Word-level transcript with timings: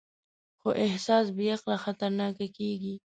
خو 0.59 0.69
احساس 0.85 1.25
بېعقله 1.37 1.77
خطرناک 1.85 2.37
کېږي. 2.57 2.93